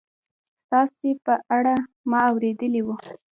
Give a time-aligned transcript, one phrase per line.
[0.63, 1.75] ستاسې په اړه
[2.09, 2.87] ما اورېدلي و